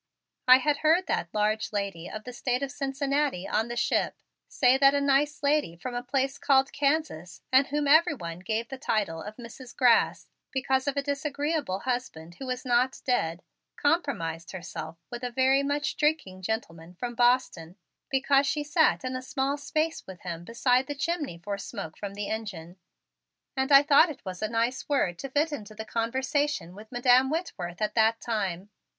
[0.47, 4.75] I had heard that large lady of the State of Cincinnati on the ship say
[4.79, 9.21] that a nice lady from a place called Kansas, and whom everyone gave the title
[9.21, 9.75] of Mrs.
[9.75, 13.43] Grass because of a disagreeable husband who was not dead,
[13.75, 17.75] "compromised" herself with a very much drinking gentleman from Boston
[18.09, 22.15] because she sat in a small space with him behind the chimney for smoke from
[22.15, 22.75] the engine,
[23.55, 27.29] and I thought it was a nice word to fit into the conversation with Madam
[27.29, 28.71] Whitworth at that time.